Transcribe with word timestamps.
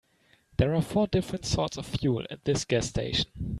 There 0.57 0.73
are 0.73 0.81
four 0.81 1.05
different 1.05 1.45
sorts 1.45 1.77
of 1.77 1.85
fuel 1.85 2.25
at 2.31 2.43
this 2.43 2.65
gas 2.65 2.87
station. 2.89 3.27